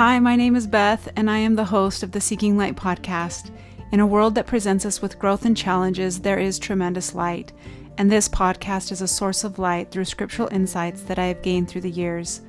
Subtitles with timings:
[0.00, 3.50] Hi, my name is Beth, and I am the host of the Seeking Light podcast.
[3.92, 7.52] In a world that presents us with growth and challenges, there is tremendous light,
[7.98, 11.68] and this podcast is a source of light through scriptural insights that I have gained
[11.68, 12.40] through the years.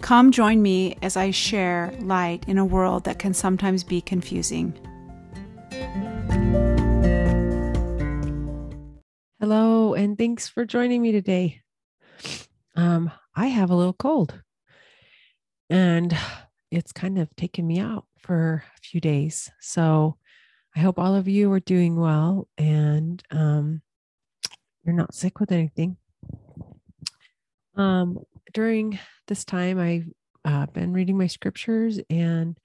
[0.00, 4.72] Come join me as I share light in a world that can sometimes be confusing.
[9.40, 11.62] Hello, and thanks for joining me today.
[12.76, 14.40] Um, I have a little cold,
[15.68, 16.16] and
[16.72, 19.50] it's kind of taken me out for a few days.
[19.60, 20.16] So
[20.74, 23.82] I hope all of you are doing well and um,
[24.82, 25.98] you're not sick with anything.
[27.76, 28.20] Um,
[28.52, 28.98] during
[29.28, 30.06] this time, I've
[30.44, 32.58] uh, been reading my scriptures, and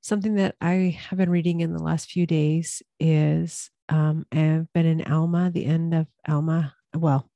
[0.00, 4.86] something that I have been reading in the last few days is um, I've been
[4.86, 7.28] in Alma, the end of Alma, well,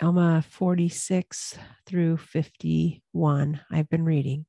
[0.00, 3.60] Alma 46 through 51.
[3.70, 4.46] I've been reading.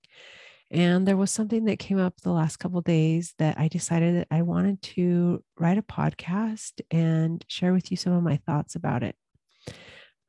[0.72, 4.28] And there was something that came up the last couple days that I decided that
[4.30, 9.02] I wanted to write a podcast and share with you some of my thoughts about
[9.02, 9.16] it.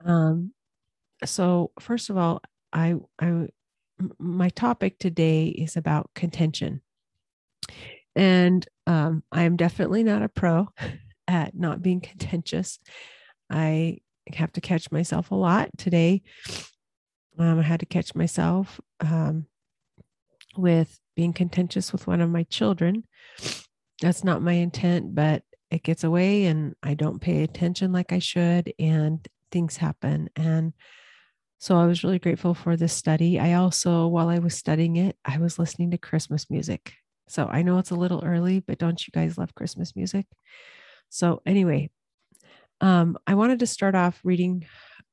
[0.04, 0.52] Um,
[1.24, 2.40] so first of all,
[2.72, 3.48] I, I
[4.18, 6.80] my topic today is about contention.
[8.16, 10.68] And um, I am definitely not a pro
[11.28, 12.78] at not being contentious.
[13.50, 13.98] I
[14.34, 16.22] have to catch myself a lot today.
[17.38, 19.46] Um, I had to catch myself um,
[20.60, 23.04] with being contentious with one of my children.
[24.00, 28.18] That's not my intent, but it gets away and I don't pay attention like I
[28.18, 30.30] should, and things happen.
[30.36, 30.72] And
[31.58, 33.38] so I was really grateful for this study.
[33.38, 36.94] I also, while I was studying it, I was listening to Christmas music.
[37.28, 40.26] So I know it's a little early, but don't you guys love Christmas music?
[41.10, 41.90] So, anyway,
[42.80, 44.64] um, I wanted to start off reading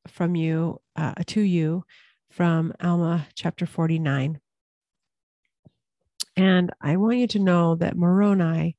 [0.08, 1.84] from you, uh, to you
[2.32, 4.40] from Alma chapter 49.
[6.38, 8.78] And I want you to know that Moroni,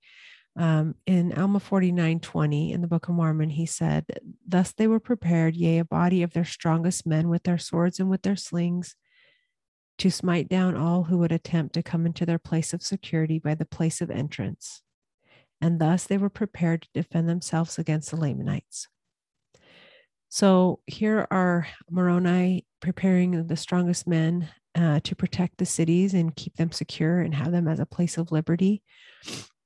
[0.56, 4.06] um, in Alma 49 20 in the Book of Mormon, he said,
[4.46, 8.08] Thus they were prepared, yea, a body of their strongest men with their swords and
[8.08, 8.94] with their slings,
[9.98, 13.56] to smite down all who would attempt to come into their place of security by
[13.56, 14.82] the place of entrance.
[15.60, 18.86] And thus they were prepared to defend themselves against the Lamanites.
[20.28, 26.54] So here are Moroni preparing the strongest men uh, to protect the cities and keep
[26.54, 28.80] them secure and have them as a place of liberty.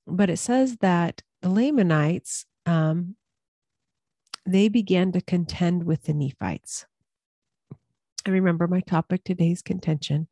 [0.06, 3.17] But it says that the Lamanites, um,
[4.47, 6.87] they began to contend with the Nephites.
[8.27, 10.28] I remember my topic today's contention.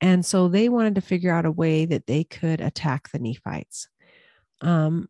[0.00, 3.88] And so they wanted to figure out a way that they could attack the Nephites.
[4.60, 5.08] Um,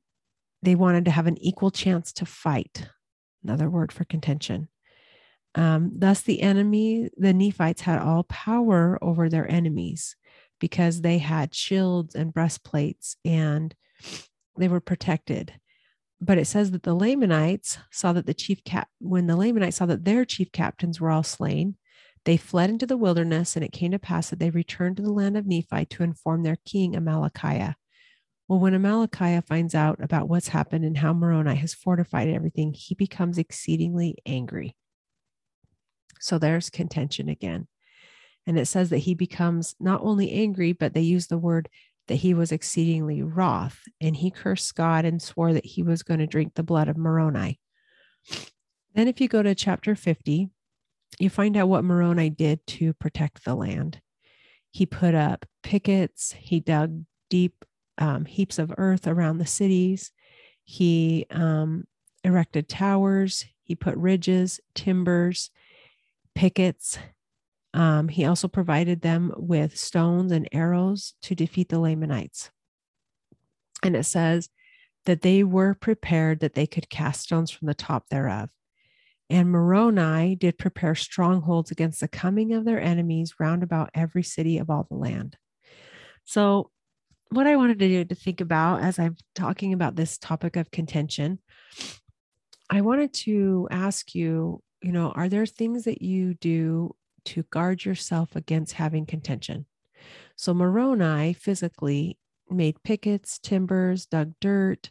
[0.62, 2.88] they wanted to have an equal chance to fight,
[3.44, 4.68] another word for contention.
[5.54, 10.16] Um, thus, the enemy, the Nephites, had all power over their enemies
[10.60, 13.74] because they had shields and breastplates and
[14.56, 15.54] they were protected.
[16.20, 19.86] But it says that the Lamanites saw that the chief cap, when the Lamanites saw
[19.86, 21.76] that their chief captains were all slain,
[22.26, 25.12] they fled into the wilderness, and it came to pass that they returned to the
[25.12, 27.74] land of Nephi to inform their king Amalickiah.
[28.46, 32.94] Well, when Amalickiah finds out about what's happened and how Moroni has fortified everything, he
[32.94, 34.76] becomes exceedingly angry.
[36.20, 37.66] So there's contention again.
[38.46, 41.68] And it says that he becomes not only angry, but they use the word
[42.08, 46.20] that he was exceedingly wroth and he cursed God and swore that he was going
[46.20, 47.60] to drink the blood of Moroni.
[48.94, 50.50] Then, if you go to chapter 50,
[51.18, 54.00] you find out what Moroni did to protect the land.
[54.72, 57.64] He put up pickets, he dug deep
[57.98, 60.10] um, heaps of earth around the cities,
[60.64, 61.84] he um,
[62.24, 65.50] erected towers, he put ridges, timbers,
[66.40, 66.98] pickets.
[67.74, 72.50] Um, he also provided them with stones and arrows to defeat the Lamanites.
[73.82, 74.48] And it says
[75.04, 78.48] that they were prepared that they could cast stones from the top thereof.
[79.28, 84.56] And Moroni did prepare strongholds against the coming of their enemies round about every city
[84.56, 85.36] of all the land.
[86.24, 86.70] So,
[87.28, 90.70] what I wanted to do to think about as I'm talking about this topic of
[90.70, 91.38] contention,
[92.70, 96.94] I wanted to ask you you know, are there things that you do
[97.26, 99.66] to guard yourself against having contention?
[100.36, 102.18] So Moroni physically
[102.48, 104.90] made pickets, timbers, dug dirt,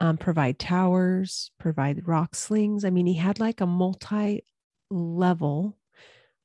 [0.00, 2.84] um, provide towers, provide rock slings.
[2.84, 4.44] I mean, he had like a multi
[4.90, 5.76] level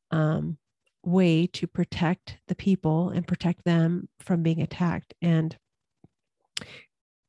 [0.09, 0.57] um,
[1.03, 5.13] way to protect the people and protect them from being attacked.
[5.21, 5.55] And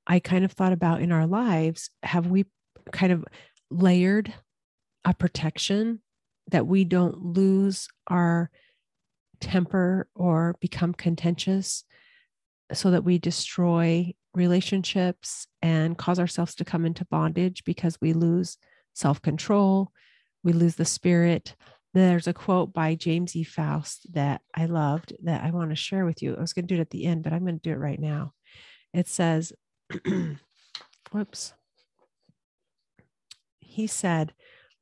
[0.07, 2.47] I kind of thought about in our lives, have we
[2.93, 3.25] kind of
[3.71, 4.33] layered
[5.05, 6.01] a protection
[6.51, 8.51] that we don't lose our
[9.41, 11.85] temper or become contentious
[12.73, 18.57] so that we destroy relationships and cause ourselves to come into bondage because we lose
[18.95, 19.93] self control,
[20.43, 21.55] we lose the spirit.
[21.95, 23.43] There's a quote by James E.
[23.43, 26.35] Faust that I loved that I want to share with you.
[26.35, 27.79] I was going to do it at the end, but I'm going to do it
[27.79, 28.33] right now.
[28.95, 29.53] It says,
[31.13, 31.53] whoops.
[33.61, 34.33] He said,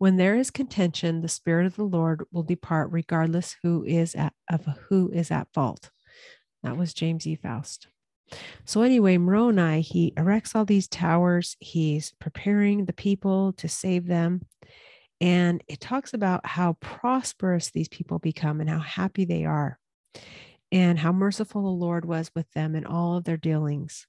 [0.00, 4.32] when there is contention, the spirit of the Lord will depart regardless who is at,
[4.50, 5.91] of who is at fault.
[6.62, 7.37] That was James E.
[7.37, 7.87] Faust.
[8.64, 11.55] So anyway, Moroni, he erects all these towers.
[11.61, 14.47] He's preparing the people to save them.
[15.20, 19.79] And it talks about how prosperous these people become and how happy they are
[20.73, 24.06] and how merciful the Lord was with them in all of their dealings.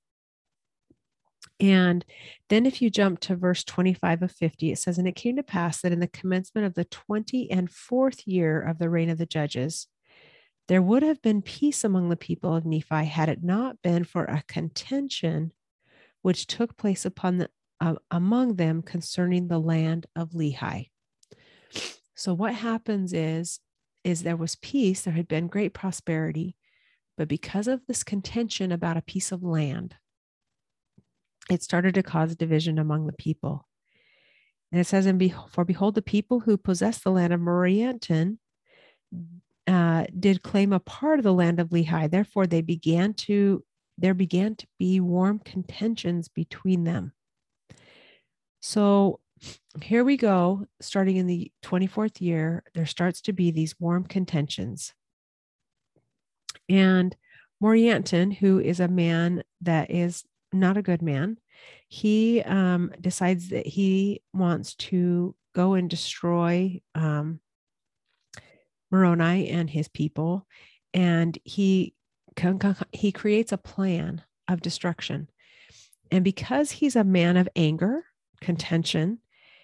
[1.62, 2.04] And
[2.50, 5.44] then, if you jump to verse 25 of 50, it says, And it came to
[5.44, 9.20] pass that in the commencement of the 20 and fourth year of the reign of
[9.20, 9.88] the judges,
[10.68, 14.24] there would have been peace among the people of Nephi had it not been for
[14.24, 15.52] a contention
[16.24, 17.50] which took place upon the,
[17.80, 20.90] uh, among them concerning the land of Lehi.
[22.16, 23.60] So what happens is
[24.04, 26.56] is there was peace, there had been great prosperity,
[27.18, 29.96] but because of this contention about a piece of land,
[31.52, 33.68] it started to cause division among the people.
[34.72, 38.38] And it says, "And for behold, the people who possess the land of Morianton
[39.68, 42.10] uh, did claim a part of the land of Lehi.
[42.10, 43.64] Therefore, they began to
[43.98, 47.12] there began to be warm contentions between them.
[48.62, 49.20] So
[49.82, 50.66] here we go.
[50.80, 54.94] Starting in the 24th year, there starts to be these warm contentions.
[56.68, 57.16] And
[57.62, 61.38] Morianton, who is a man that is not a good man,
[61.88, 67.40] he um, decides that he wants to go and destroy um,
[68.90, 70.46] Moroni and his people,
[70.94, 71.94] and he
[72.92, 75.30] he creates a plan of destruction.
[76.12, 78.06] And because he's a man of anger,
[78.42, 79.20] contention,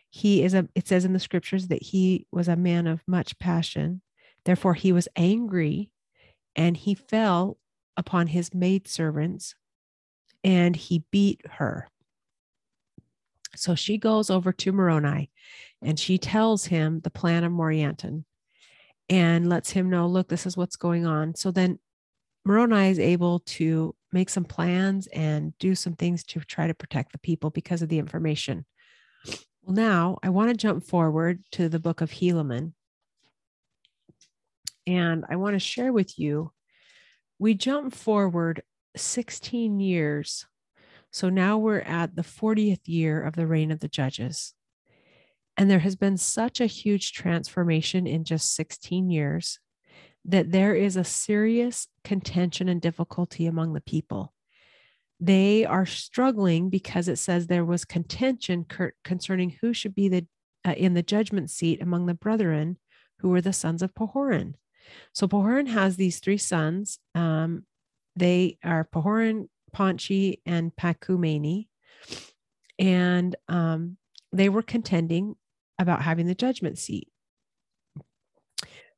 [0.10, 3.38] he is a it says in the scriptures that he was a man of much
[3.40, 4.02] passion.
[4.46, 5.92] Therefore he was angry
[6.56, 7.58] and he fell
[7.98, 9.56] upon his maidservants
[10.44, 11.88] and he beat her.
[13.56, 15.32] So she goes over to Moroni
[15.82, 18.24] and she tells him the plan of Morianton
[19.10, 21.36] and lets him know, look, this is what's going on.
[21.36, 21.80] So then
[22.46, 27.12] Moroni is able to make some plans and do some things to try to protect
[27.12, 28.66] the people because of the information.
[29.64, 32.74] Well, now I want to jump forward to the book of Helaman.
[34.86, 36.52] And I want to share with you,
[37.40, 38.62] we jump forward
[39.02, 40.46] 16 years.
[41.12, 44.54] So now we're at the 40th year of the reign of the judges.
[45.56, 49.60] And there has been such a huge transformation in just 16 years
[50.26, 54.34] that there is a serious contention and difficulty among the people.
[55.20, 58.66] They are struggling because it says there was contention
[59.04, 60.28] concerning who should be the
[60.66, 62.78] uh, in the judgment seat among the brethren
[63.20, 64.56] who were the sons of Pahoran.
[65.14, 67.00] So Pahoran has these three sons.
[67.16, 67.66] Um,
[68.18, 71.68] they are Pahoran, Paanchi, and Pacumeni.
[72.80, 73.98] And um,
[74.32, 75.36] they were contending
[75.80, 77.10] about having the judgment seat.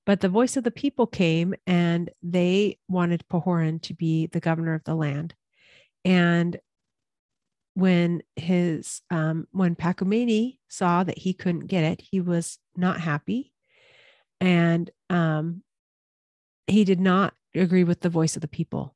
[0.05, 4.73] But the voice of the people came and they wanted Pahoran to be the governor
[4.73, 5.35] of the land.
[6.03, 6.59] And
[7.75, 13.53] when his um, when Pacumeni saw that he couldn't get it, he was not happy,
[14.41, 15.63] and um,
[16.67, 18.95] he did not agree with the voice of the people.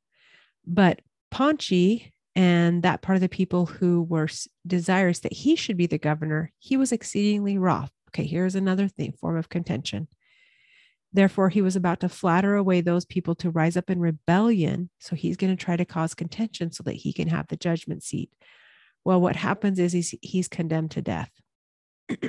[0.65, 1.01] But
[1.31, 4.27] Paanchi and that part of the people who were
[4.65, 7.91] desirous that he should be the governor, he was exceedingly wroth.
[8.09, 10.07] Okay, here's another thing, form of contention.
[11.11, 14.89] Therefore, he was about to flatter away those people to rise up in rebellion.
[14.99, 18.03] So he's going to try to cause contention so that he can have the judgment
[18.03, 18.31] seat.
[19.05, 21.29] Well, what happens is he's, he's condemned to death.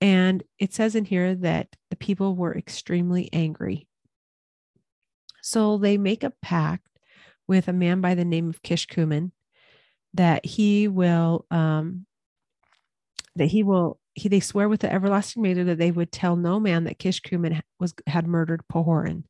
[0.00, 3.86] and it says in here that the people were extremely angry.
[5.42, 6.86] So they make a pact
[7.48, 9.32] with a man by the name of Kishkumen
[10.14, 12.06] that he will um,
[13.36, 16.60] that he will he they swear with the everlasting maiden that they would tell no
[16.60, 19.24] man that Kishkumen was had murdered Pahoran.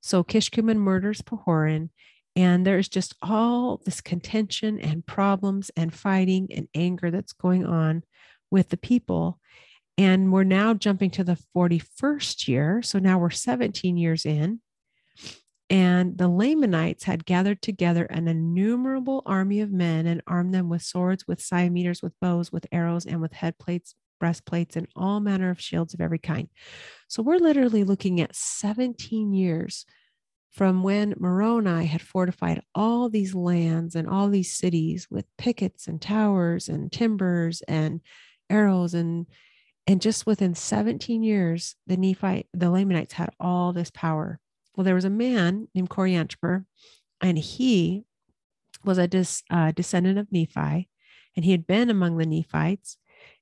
[0.00, 1.90] So Kishkumen murders Pahoran,
[2.36, 8.02] and there's just all this contention and problems and fighting and anger that's going on
[8.50, 9.38] with the people.
[9.96, 12.82] And we're now jumping to the 41st year.
[12.82, 14.60] So now we're 17 years in.
[15.70, 20.82] And the Lamanites had gathered together an innumerable army of men and armed them with
[20.82, 25.50] swords, with cimeters, with bows, with arrows, and with head plates, breastplates, and all manner
[25.50, 26.48] of shields of every kind.
[27.08, 29.86] So we're literally looking at 17 years
[30.54, 36.00] from when Moroni had fortified all these lands and all these cities with pickets and
[36.00, 38.00] towers and timbers and
[38.48, 39.26] arrows and
[39.86, 44.38] and just within 17 years the Nephite the Lamanites had all this power.
[44.76, 46.64] Well, there was a man named Coriantumr,
[47.20, 48.04] and he
[48.84, 50.88] was a dis, uh, descendant of Nephi,
[51.36, 52.98] and he had been among the Nephites.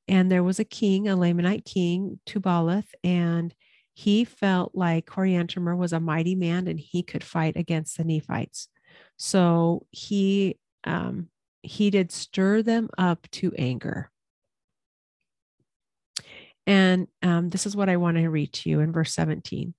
[0.09, 3.55] And there was a king, a Lamanite king, Tubaloth, and
[3.95, 8.69] he felt like Coriantumr was a mighty man and he could fight against the Nephites.
[9.17, 11.29] So he um,
[11.63, 14.11] he did stir them up to anger.
[16.67, 19.75] And um, this is what I want to read to you in verse 17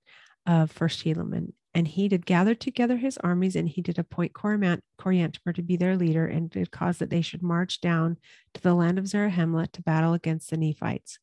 [0.46, 1.52] of First Helaman.
[1.76, 5.96] And he did gather together his armies, and he did appoint Coriantumr to be their
[5.96, 8.16] leader, and did cause that they should march down
[8.54, 11.18] to the land of Zarahemla to battle against the Nephites.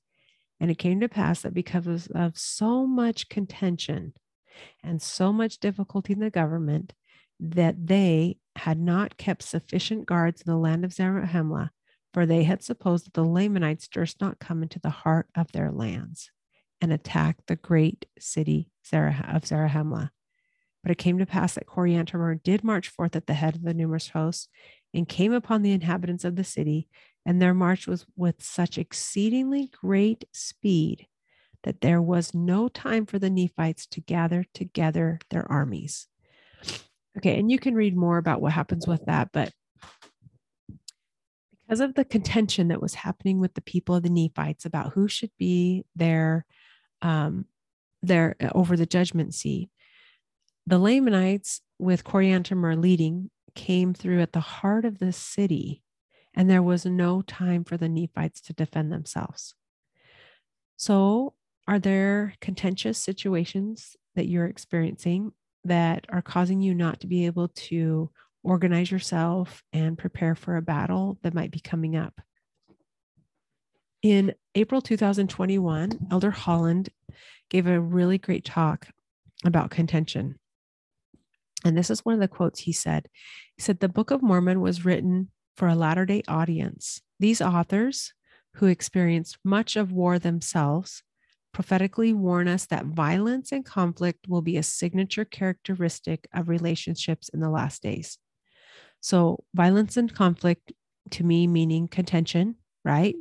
[0.60, 4.14] And it came to pass that because of so much contention
[4.84, 6.94] and so much difficulty in the government,
[7.40, 11.70] that they had not kept sufficient guards in the land of Zarahemla,
[12.14, 15.72] for they had supposed that the Lamanites durst not come into the heart of their
[15.72, 16.30] lands
[16.82, 20.10] and attack the great city of Zarahemla.
[20.84, 23.74] But it came to pass that Coriantumr did march forth at the head of the
[23.74, 24.48] numerous hosts
[24.94, 26.88] and came upon the inhabitants of the city,
[27.26, 31.08] and their march was with such exceedingly great speed
[31.64, 36.08] that there was no time for the Nephites to gather together their armies.
[37.18, 39.52] Okay, and you can read more about what happens with that, but
[41.62, 45.08] because of the contention that was happening with the people of the Nephites about who
[45.08, 46.46] should be their
[47.02, 47.46] um,
[48.02, 49.70] their over the judgment seat,
[50.68, 55.84] the Lamanites, with Coriantumr leading, came through at the heart of the city,
[56.34, 59.56] and there was no time for the Nephites to defend themselves.
[60.78, 61.34] So,
[61.68, 65.32] are there contentious situations that you're experiencing
[65.64, 68.10] that are causing you not to be able to
[68.44, 72.20] organize yourself and prepare for a battle that might be coming up?
[74.02, 76.90] In April 2021, Elder Holland
[77.50, 78.88] gave a really great talk
[79.46, 80.40] about contention.
[81.64, 83.08] And this is one of the quotes he said.
[83.56, 87.02] He said, The Book of Mormon was written for a latter day audience.
[87.20, 88.14] These authors,
[88.56, 91.04] who experienced much of war themselves,
[91.54, 97.40] prophetically warn us that violence and conflict will be a signature characteristic of relationships in
[97.40, 98.18] the last days.
[99.00, 100.72] So, violence and conflict
[101.12, 103.16] to me meaning contention, right?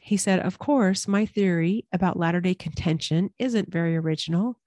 [0.00, 4.58] He said, Of course, my theory about latter day contention isn't very original.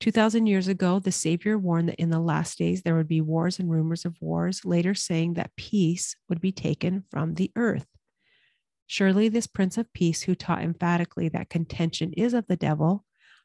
[0.00, 3.58] 2,000 years ago, the Savior warned that in the last days there would be wars
[3.58, 7.86] and rumors of wars, later saying that peace would be taken from the earth.
[8.86, 13.04] Surely, this Prince of Peace, who taught emphatically that contention is of the devil,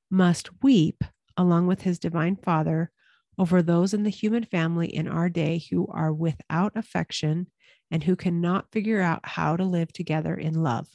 [0.10, 1.04] must weep
[1.38, 2.92] along with his divine Father
[3.38, 7.48] over those in the human family in our day who are without affection
[7.92, 10.88] and who cannot figure out how to live together in love.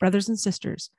[0.00, 0.90] Brothers and sisters,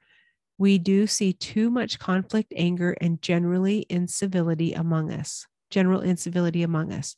[0.57, 5.47] we do see too much conflict, anger, and generally incivility among us.
[5.71, 7.15] General incivility among us.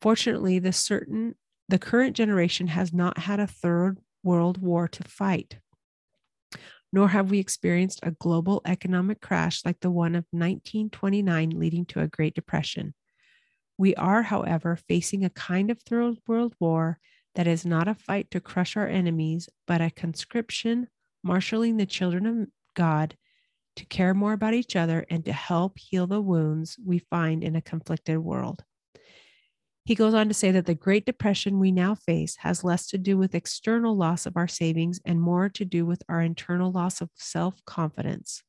[0.00, 1.34] Fortunately, the certain
[1.70, 5.58] the current generation has not had a third world war to fight.
[6.92, 12.00] Nor have we experienced a global economic crash like the one of 1929 leading to
[12.00, 12.94] a Great Depression.
[13.78, 16.98] We are, however, facing a kind of third world war
[17.36, 20.88] that is not a fight to crush our enemies, but a conscription
[21.22, 23.16] marshaling the children of God
[23.76, 27.54] to care more about each other and to help heal the wounds we find in
[27.54, 28.64] a conflicted world.
[29.84, 32.98] He goes on to say that the Great Depression we now face has less to
[32.98, 37.00] do with external loss of our savings and more to do with our internal loss
[37.00, 38.42] of self confidence,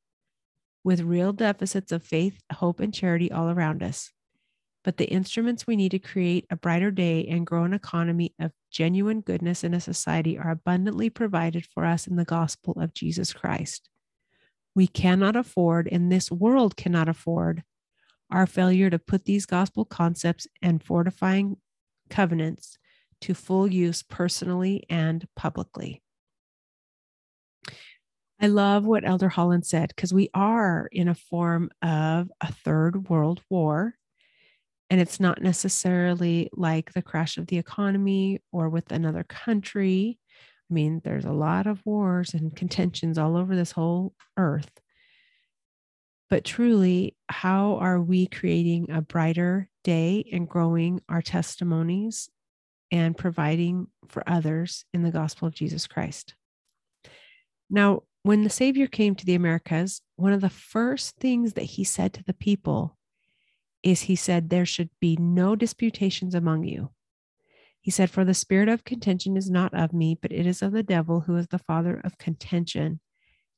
[0.84, 4.12] with real deficits of faith, hope, and charity all around us.
[4.84, 8.52] But the instruments we need to create a brighter day and grow an economy of
[8.72, 13.34] genuine goodness in a society are abundantly provided for us in the gospel of Jesus
[13.34, 13.90] Christ.
[14.76, 17.64] We cannot afford, and this world cannot afford,
[18.32, 21.58] our failure to put these gospel concepts and fortifying
[22.10, 22.78] covenants
[23.22, 26.02] to full use personally and publicly.
[28.42, 33.10] I love what Elder Holland said because we are in a form of a third
[33.10, 33.96] world war.
[34.90, 40.20] And it's not necessarily like the crash of the economy or with another country.
[40.70, 44.72] I mean, there's a lot of wars and contentions all over this whole earth.
[46.30, 52.30] But truly, how are we creating a brighter day and growing our testimonies
[52.92, 56.36] and providing for others in the gospel of Jesus Christ?
[57.70, 61.84] Now, when the Savior came to the Americas, one of the first things that he
[61.84, 62.98] said to the people
[63.84, 66.92] is he said, There should be no disputations among you.
[67.82, 70.72] He said, For the spirit of contention is not of me, but it is of
[70.72, 73.00] the devil, who is the father of contention.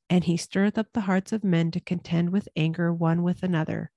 [0.08, 3.90] And he stirreth up the hearts of men to contend with anger one with another.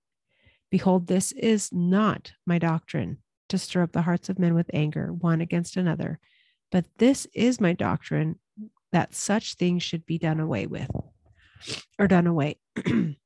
[0.72, 5.14] Behold, this is not my doctrine, to stir up the hearts of men with anger
[5.14, 6.20] one against another.
[6.72, 8.40] But this is my doctrine,
[8.92, 10.90] that such things should be done away with
[12.00, 12.58] or done away.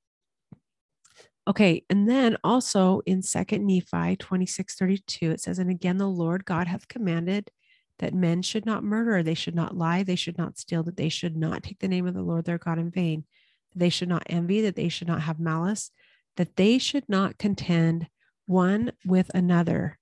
[1.50, 1.84] okay.
[1.90, 6.68] And then also in second Nephi 26, 32, it says, and again, the Lord God
[6.68, 7.52] hath commanded
[8.00, 11.10] that men should not murder, they should not lie, they should not steal, that they
[11.10, 13.26] should not take the name of the Lord their God in vain,
[13.74, 15.92] that they should not envy, that they should not have malice,
[16.38, 18.08] that they should not contend
[18.46, 20.00] one with another,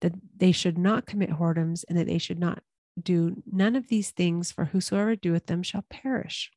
[0.00, 2.62] that they should not commit whoredoms, and that they should not
[3.02, 6.50] do none of these things, for whosoever doeth them shall perish.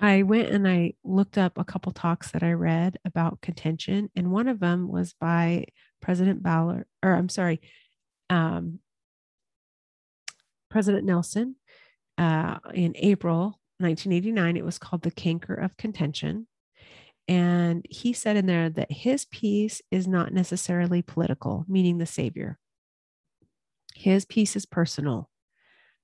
[0.00, 4.30] I went and I looked up a couple talks that I read about contention, and
[4.30, 5.66] one of them was by
[6.02, 7.60] President Ballard, or I'm sorry,
[8.28, 8.80] um,
[10.70, 11.56] President Nelson
[12.18, 14.56] uh, in April 1989.
[14.56, 16.46] It was called The Canker of Contention.
[17.26, 22.58] And he said in there that his peace is not necessarily political, meaning the Savior.
[23.94, 25.30] His peace is personal,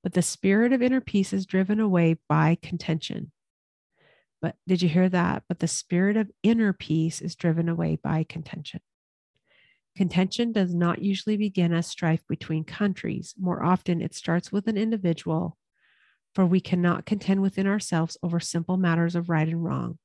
[0.03, 3.33] but the spirit of inner peace is driven away by contention.
[4.41, 5.45] But did you hear that?
[5.49, 8.81] But the spirit of inner peace is driven away by contention.
[9.97, 13.35] Contention does not usually begin as strife between countries.
[13.39, 15.59] More often, it starts with an individual,
[16.35, 19.99] for we cannot contend within ourselves over simple matters of right and wrong.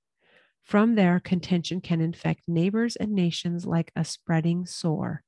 [0.63, 5.23] From there, contention can infect neighbors and nations like a spreading sore.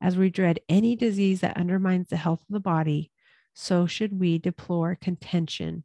[0.00, 3.10] As we dread any disease that undermines the health of the body,
[3.54, 5.84] so should we deplore contention,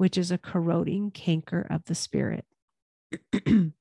[0.00, 2.46] which is a corroding canker of the spirit.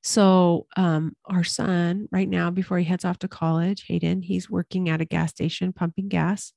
[0.00, 4.88] so, um, our son, right now, before he heads off to college, Hayden, he's working
[4.88, 6.52] at a gas station pumping gas.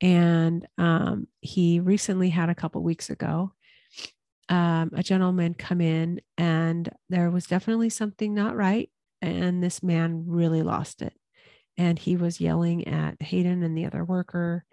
[0.00, 3.52] And um, he recently had a couple weeks ago
[4.48, 8.88] um, a gentleman come in, and there was definitely something not right
[9.20, 11.14] and this man really lost it.
[11.76, 14.64] And he was yelling at Hayden and the other worker,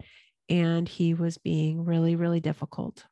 [0.50, 3.04] and he was being really, really difficult.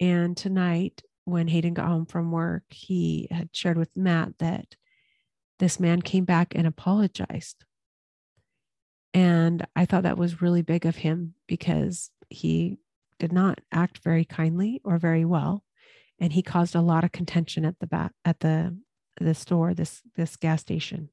[0.00, 4.74] And tonight, when Hayden got home from work, he had shared with Matt that
[5.58, 7.64] this man came back and apologized.
[9.12, 12.78] And I thought that was really big of him because he
[13.18, 15.64] did not act very kindly or very well.
[16.18, 18.76] And he caused a lot of contention at the back at the
[19.20, 21.10] the store, this this gas station.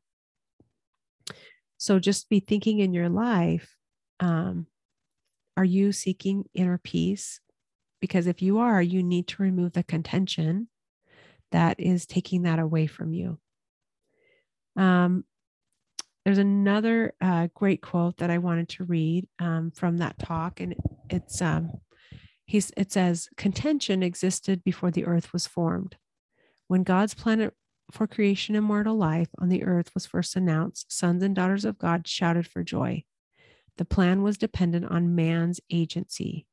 [1.77, 3.75] So just be thinking in your life,
[4.19, 4.67] um,
[5.57, 7.39] are you seeking inner peace?
[8.01, 10.67] Because if you are, you need to remove the contention
[11.51, 13.39] that is taking that away from you.
[14.75, 15.23] Um,
[16.25, 20.75] there's another uh, great quote that I wanted to read um, from that talk, and
[21.09, 21.71] it's um,
[22.45, 25.97] he's it says contention existed before the earth was formed.
[26.67, 27.53] When God's planet
[27.91, 31.77] for creation and mortal life on the earth was first announced, sons and daughters of
[31.77, 33.03] God shouted for joy.
[33.77, 36.45] The plan was dependent on man's agency.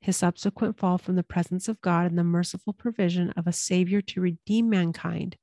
[0.00, 4.00] His subsequent fall from the presence of God and the merciful provision of a Savior
[4.02, 5.36] to redeem mankind.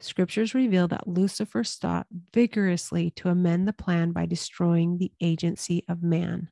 [0.00, 6.02] Scriptures reveal that Lucifer sought vigorously to amend the plan by destroying the agency of
[6.02, 6.50] man.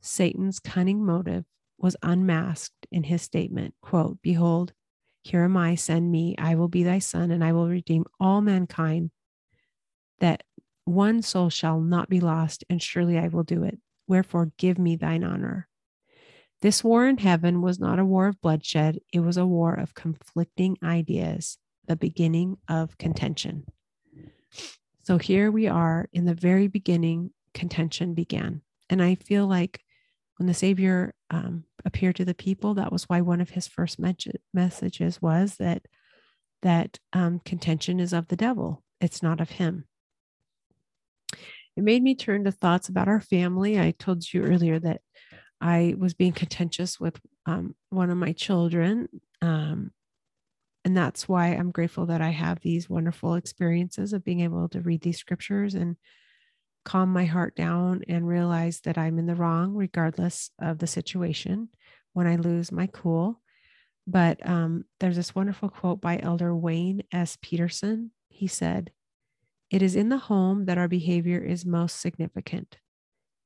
[0.00, 1.44] Satan's cunning motive
[1.78, 4.72] was unmasked in his statement quote, Behold,
[5.22, 6.34] here am I, send me.
[6.38, 9.10] I will be thy son, and I will redeem all mankind,
[10.18, 10.42] that
[10.90, 13.78] one soul shall not be lost, and surely I will do it.
[14.06, 15.68] Wherefore, give me thine honor.
[16.62, 19.94] This war in heaven was not a war of bloodshed, it was a war of
[19.94, 23.64] conflicting ideas, the beginning of contention.
[25.02, 28.60] So here we are in the very beginning, contention began.
[28.90, 29.80] And I feel like
[30.36, 33.98] when the Savior um, appeared to the people, that was why one of his first
[34.52, 35.86] messages was that
[36.62, 39.86] that um, contention is of the devil; it's not of him.
[41.80, 43.80] It made me turn to thoughts about our family.
[43.80, 45.00] I told you earlier that
[45.62, 49.08] I was being contentious with um, one of my children.
[49.40, 49.92] Um,
[50.84, 54.82] and that's why I'm grateful that I have these wonderful experiences of being able to
[54.82, 55.96] read these scriptures and
[56.84, 61.70] calm my heart down and realize that I'm in the wrong, regardless of the situation,
[62.12, 63.40] when I lose my cool.
[64.06, 67.38] But um, there's this wonderful quote by Elder Wayne S.
[67.40, 68.10] Peterson.
[68.28, 68.92] He said,
[69.70, 72.78] It is in the home that our behavior is most significant.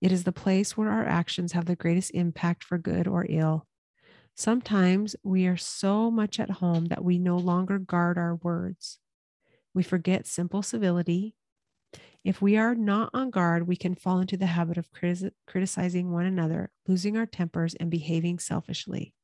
[0.00, 3.66] It is the place where our actions have the greatest impact for good or ill.
[4.34, 8.98] Sometimes we are so much at home that we no longer guard our words.
[9.74, 11.36] We forget simple civility.
[12.24, 14.88] If we are not on guard, we can fall into the habit of
[15.46, 19.14] criticizing one another, losing our tempers, and behaving selfishly.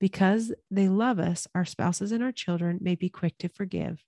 [0.00, 4.02] Because they love us, our spouses and our children may be quick to forgive,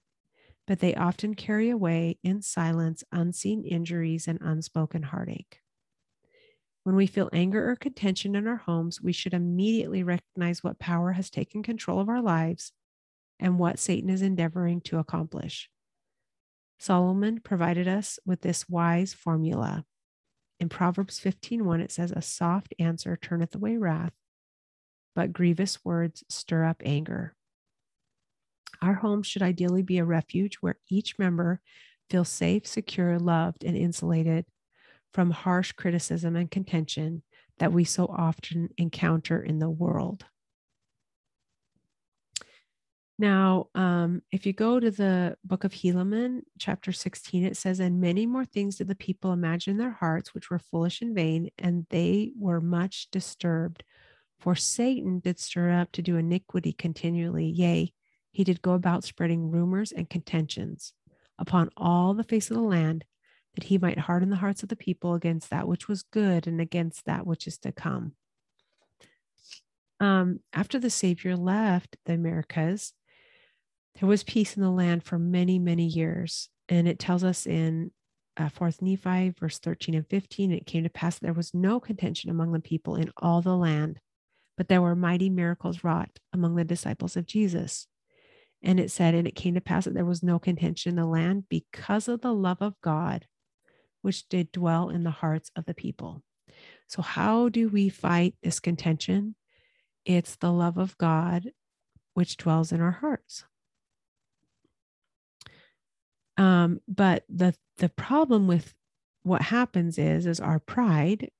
[0.66, 5.60] but they often carry away in silence unseen injuries and unspoken heartache.
[6.84, 11.12] When we feel anger or contention in our homes, we should immediately recognize what power
[11.12, 12.72] has taken control of our lives
[13.40, 15.70] and what Satan is endeavoring to accomplish.
[16.78, 19.84] Solomon provided us with this wise formula.
[20.60, 24.12] In Proverbs 15:1 it says a soft answer turneth away wrath,
[25.14, 27.34] but grievous words stir up anger.
[28.84, 31.62] Our home should ideally be a refuge where each member
[32.10, 34.44] feels safe, secure, loved, and insulated
[35.14, 37.22] from harsh criticism and contention
[37.58, 40.26] that we so often encounter in the world.
[43.18, 48.02] Now, um, if you go to the book of Helaman, chapter 16, it says, And
[48.02, 51.48] many more things did the people imagine in their hearts, which were foolish and vain,
[51.58, 53.82] and they were much disturbed.
[54.40, 57.46] For Satan did stir up to do iniquity continually.
[57.46, 57.94] Yea,
[58.34, 60.92] he did go about spreading rumors and contentions
[61.38, 63.04] upon all the face of the land,
[63.54, 66.60] that he might harden the hearts of the people against that which was good and
[66.60, 68.12] against that which is to come.
[70.00, 72.92] Um, after the Savior left the Americas,
[74.00, 76.48] there was peace in the land for many, many years.
[76.68, 77.92] And it tells us in
[78.36, 81.78] uh, 4th Nephi, verse 13 and 15, it came to pass that there was no
[81.78, 84.00] contention among the people in all the land,
[84.56, 87.86] but there were mighty miracles wrought among the disciples of Jesus.
[88.64, 91.06] And it said, And it came to pass that there was no contention in the
[91.06, 93.26] land because of the love of God
[94.00, 96.22] which did dwell in the hearts of the people.
[96.88, 99.34] So, how do we fight this contention?
[100.04, 101.50] It's the love of God
[102.14, 103.44] which dwells in our hearts.
[106.36, 108.74] Um, but the the problem with
[109.22, 111.30] what happens is is our pride,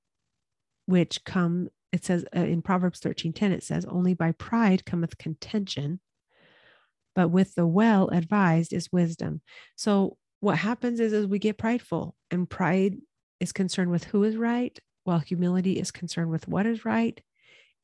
[0.85, 5.17] which come it says uh, in Proverbs thirteen ten it says only by pride cometh
[5.17, 5.99] contention,
[7.15, 9.41] but with the well advised is wisdom.
[9.75, 12.97] So what happens is, is we get prideful and pride
[13.39, 17.19] is concerned with who is right while humility is concerned with what is right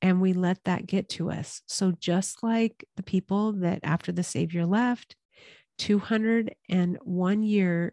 [0.02, 1.62] and we let that get to us.
[1.68, 5.16] So just like the people that after the savior left
[5.78, 7.92] 201 years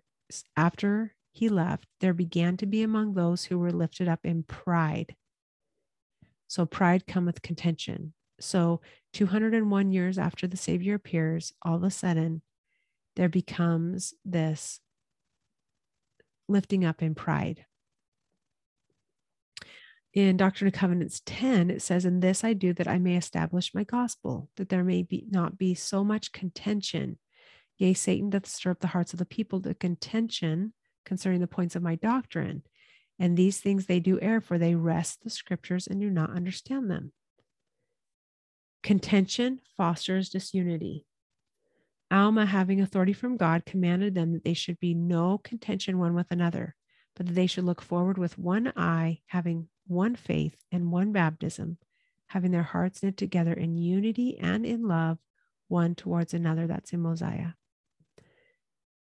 [0.57, 5.15] after he left there began to be among those who were lifted up in pride.
[6.49, 8.81] So pride cometh contention so
[9.13, 12.43] 201 years after the savior appears all of a sudden
[13.17, 14.81] there becomes this
[16.49, 17.67] lifting up in pride.
[20.15, 23.75] In Doctrine and Covenants 10, it says, In this I do that I may establish
[23.75, 27.19] my gospel, that there may be not be so much contention.
[27.77, 30.73] Yea, Satan doth stir up the hearts of the people to contention
[31.05, 32.63] concerning the points of my doctrine.
[33.19, 36.91] And these things they do err, for they wrest the scriptures and do not understand
[36.91, 37.13] them.
[38.83, 41.05] Contention fosters disunity.
[42.11, 46.31] Alma, having authority from God, commanded them that they should be no contention one with
[46.31, 46.75] another,
[47.15, 51.77] but that they should look forward with one eye, having one faith and one baptism,
[52.29, 55.19] having their hearts knit together in unity and in love,
[55.69, 56.67] one towards another.
[56.67, 57.53] That's in Mosiah.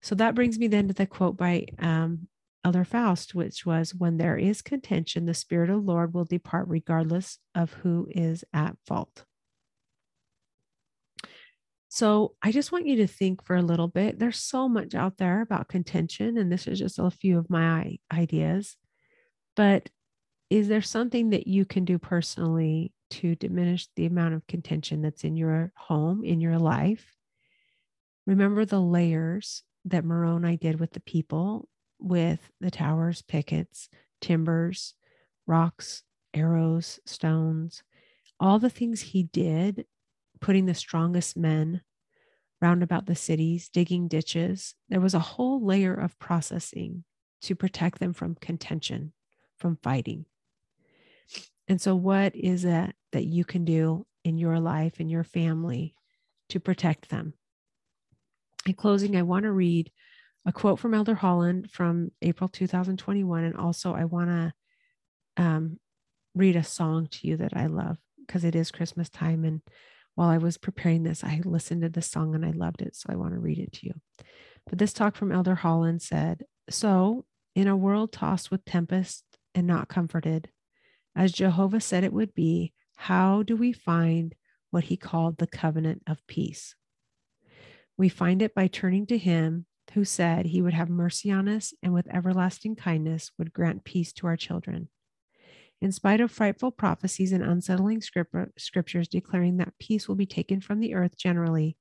[0.03, 2.29] So that brings me then to the quote by um,
[2.65, 6.69] Elder Faust, which was When there is contention, the Spirit of the Lord will depart
[6.69, 9.25] regardless of who is at fault.
[11.93, 14.21] So I just want you to think for a little bit.
[14.21, 17.99] There's so much out there about contention, and this is just a few of my
[18.13, 18.77] ideas.
[19.57, 19.91] But
[20.51, 25.25] is there something that you can do personally to diminish the amount of contention that's
[25.25, 27.17] in your home, in your life?
[28.25, 33.89] Remember the layers that Moroni did with the people, with the towers, pickets,
[34.21, 34.95] timbers,
[35.45, 37.83] rocks, arrows, stones,
[38.39, 39.87] all the things he did
[40.41, 41.83] putting the strongest men
[42.61, 44.75] round about the cities, digging ditches.
[44.89, 47.05] There was a whole layer of processing
[47.43, 49.13] to protect them from contention,
[49.59, 50.27] from fighting.
[51.69, 55.95] And so, what is it that you can do in your life, in your family,
[56.49, 57.35] to protect them?
[58.67, 59.91] In closing, I want to read
[60.45, 63.45] a quote from Elder Holland from April 2021.
[63.45, 64.53] And also, I want to
[65.43, 65.79] um,
[66.35, 69.45] read a song to you that I love because it is Christmas time.
[69.45, 69.61] And
[70.21, 72.95] while I was preparing this, I listened to this song and I loved it.
[72.95, 73.95] So I want to read it to you.
[74.69, 79.67] But this talk from Elder Holland said So, in a world tossed with tempest and
[79.67, 80.51] not comforted.
[81.17, 84.35] As Jehovah said it would be, how do we find
[84.71, 86.75] what he called the covenant of peace?
[87.97, 91.73] We find it by turning to him who said he would have mercy on us
[91.83, 94.91] and with everlasting kindness would grant peace to our children.
[95.81, 100.81] In spite of frightful prophecies and unsettling scriptures declaring that peace will be taken from
[100.81, 101.77] the earth generally,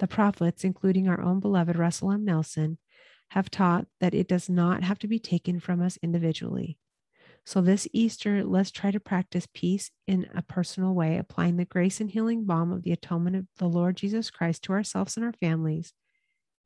[0.00, 2.24] the prophets, including our own beloved Russell M.
[2.24, 2.78] Nelson,
[3.30, 6.78] have taught that it does not have to be taken from us individually.
[7.44, 12.00] So, this Easter, let's try to practice peace in a personal way, applying the grace
[12.00, 15.32] and healing balm of the atonement of the Lord Jesus Christ to ourselves and our
[15.32, 15.92] families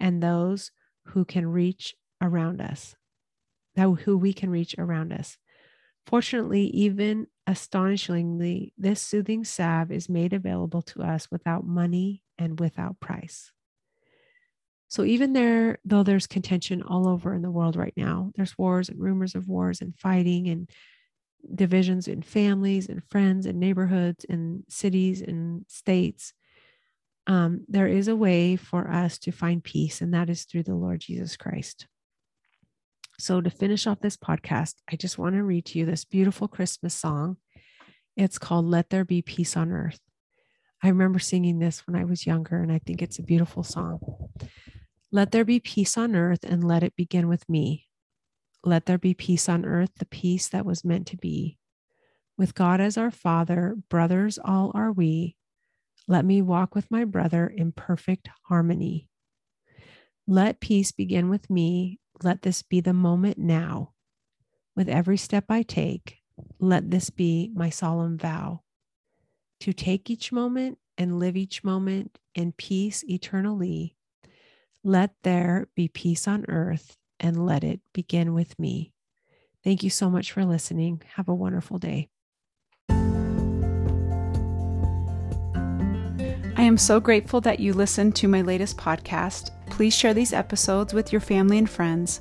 [0.01, 0.73] and those
[1.07, 2.97] who can reach around us,
[3.77, 5.37] who we can reach around us.
[6.07, 13.01] Fortunately, even astonishingly, this soothing salve is made available to us without money and without
[13.01, 13.53] price.
[14.89, 18.91] So even there, though there's contention all over in the world right now, there's wars
[18.91, 20.69] and rumors of wars and fighting and
[21.55, 26.35] divisions in families and friends and neighborhoods and cities and states.
[27.27, 30.75] Um, there is a way for us to find peace, and that is through the
[30.75, 31.87] Lord Jesus Christ.
[33.19, 36.49] So, to finish off this podcast, I just want to read to you this beautiful
[36.49, 37.37] Christmas song.
[38.17, 40.01] It's called Let There Be Peace on Earth.
[40.83, 44.01] I remember singing this when I was younger, and I think it's a beautiful song.
[45.13, 47.87] Let there be peace on earth and let it begin with me.
[48.65, 51.59] Let there be peace on earth, the peace that was meant to be.
[52.39, 55.37] With God as our Father, brothers all are we.
[56.09, 59.09] Let me walk with my brother in perfect harmony.
[60.27, 62.01] Let peace begin with me.
[62.25, 63.93] Let this be the moment now.
[64.75, 66.19] With every step I take,
[66.59, 68.63] let this be my solemn vow
[69.61, 73.97] to take each moment and live each moment in peace eternally
[74.85, 78.93] let there be peace on earth and let it begin with me.
[79.63, 81.03] Thank you so much for listening.
[81.15, 82.09] Have a wonderful day.
[86.63, 89.51] I am so grateful that you listened to my latest podcast.
[89.69, 92.21] Please share these episodes with your family and friends.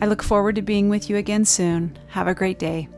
[0.00, 1.98] I look forward to being with you again soon.
[2.10, 2.88] Have a great day.